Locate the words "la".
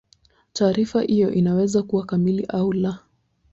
2.73-2.99